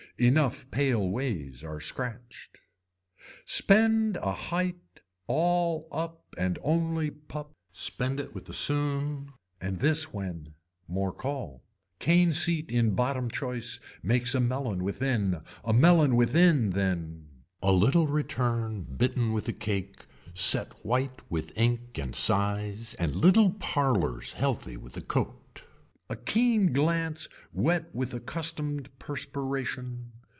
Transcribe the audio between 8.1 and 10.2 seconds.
it with the soon. And this